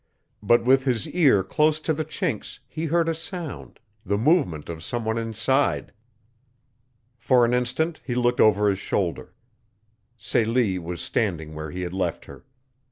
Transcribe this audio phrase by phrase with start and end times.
[0.41, 4.83] But with his ear close to the chinks he heard a sound the movement of
[4.83, 5.93] some one inside.
[7.19, 9.31] For an instant he looked over his shoulder.
[10.17, 12.43] Celia was standing where he had left her.